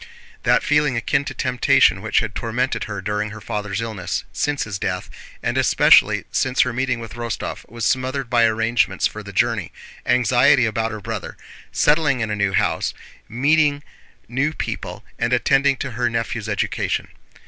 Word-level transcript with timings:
That 0.41 0.63
feeling 0.63 0.97
akin 0.97 1.25
to 1.25 1.33
temptation 1.35 2.01
which 2.01 2.21
had 2.21 2.33
tormented 2.33 2.85
her 2.85 3.03
during 3.03 3.29
her 3.29 3.39
father's 3.39 3.81
illness, 3.81 4.23
since 4.33 4.63
his 4.63 4.79
death, 4.79 5.11
and 5.43 5.59
especially 5.59 6.25
since 6.31 6.61
her 6.61 6.73
meeting 6.73 6.99
with 6.99 7.13
Rostóv 7.13 7.69
was 7.69 7.85
smothered 7.85 8.27
by 8.27 8.45
arrangements 8.45 9.05
for 9.05 9.21
the 9.21 9.31
journey, 9.31 9.71
anxiety 10.07 10.65
about 10.65 10.89
her 10.89 11.01
brother, 11.01 11.37
settling 11.71 12.19
in 12.19 12.31
a 12.31 12.35
new 12.35 12.53
house, 12.53 12.95
meeting 13.29 13.83
new 14.27 14.53
people, 14.53 15.05
and 15.19 15.33
attending 15.33 15.77
to 15.77 15.91
her 15.91 16.09
nephew's 16.09 16.49
education. 16.49 17.07